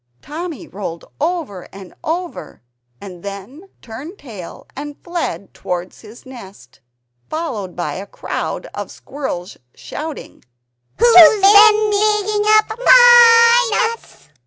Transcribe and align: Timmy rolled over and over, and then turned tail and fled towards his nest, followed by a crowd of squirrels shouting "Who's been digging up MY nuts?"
Timmy 0.23 0.67
rolled 0.67 1.05
over 1.21 1.67
and 1.71 1.93
over, 2.03 2.63
and 2.99 3.21
then 3.21 3.69
turned 3.83 4.17
tail 4.17 4.65
and 4.75 4.97
fled 5.03 5.53
towards 5.53 6.01
his 6.01 6.25
nest, 6.25 6.79
followed 7.29 7.75
by 7.75 7.93
a 7.93 8.07
crowd 8.07 8.65
of 8.73 8.89
squirrels 8.89 9.57
shouting 9.75 10.43
"Who's 10.97 11.41
been 11.41 11.91
digging 11.91 12.43
up 12.47 12.79
MY 12.79 13.69
nuts?" 13.93 14.29